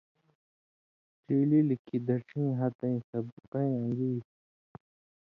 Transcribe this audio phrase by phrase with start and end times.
[1.25, 4.17] ڇیلیل کھیں دڇھیں ہتَیں سبقَیں ان٘گُوی